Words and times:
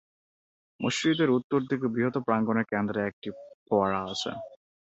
মসজিদের 0.79 1.29
উত্তর 1.37 1.59
দিকে 1.69 1.87
বৃহৎ 1.93 2.15
প্রাঙ্গণের 2.27 2.69
কেন্দ্রে 2.71 2.99
একটি 3.09 3.29
ফোয়ারা 3.65 3.99
আছে। 4.05 4.31